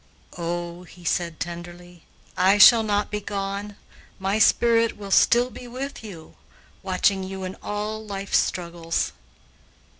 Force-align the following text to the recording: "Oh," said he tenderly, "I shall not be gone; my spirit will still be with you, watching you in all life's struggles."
"Oh," 0.35 0.83
said 0.85 1.33
he 1.33 1.37
tenderly, 1.37 2.01
"I 2.35 2.57
shall 2.57 2.81
not 2.81 3.11
be 3.11 3.21
gone; 3.21 3.75
my 4.17 4.39
spirit 4.39 4.97
will 4.97 5.11
still 5.11 5.51
be 5.51 5.67
with 5.67 6.03
you, 6.03 6.37
watching 6.81 7.21
you 7.23 7.43
in 7.43 7.55
all 7.61 8.03
life's 8.03 8.39
struggles." 8.39 9.11